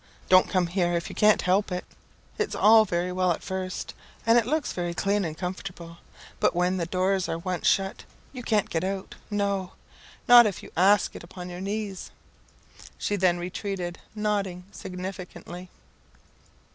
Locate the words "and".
4.25-4.35, 5.23-5.37